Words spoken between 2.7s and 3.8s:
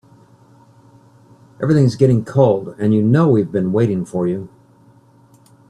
and you know we've been